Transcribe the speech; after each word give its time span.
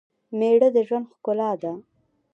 مېړه 0.37 0.69
دژوند 0.77 1.05
ښکلا 1.11 1.51
ده 1.61 1.71